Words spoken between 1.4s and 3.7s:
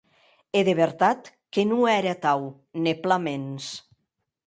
que non ère atau, ne plan mens.